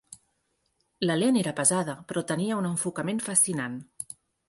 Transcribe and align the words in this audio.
La 1.09 1.17
lent 1.19 1.37
era 1.43 1.53
pesada, 1.61 1.97
però 2.09 2.25
tenia 2.35 2.59
un 2.65 2.71
enfocament 2.73 3.25
fascinant. 3.31 3.81